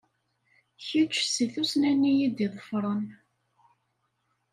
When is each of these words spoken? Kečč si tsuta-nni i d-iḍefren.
Kečč 0.85 1.13
si 1.33 1.45
tsuta-nni 1.51 2.13
i 2.25 2.27
d-iḍefren. 2.35 3.03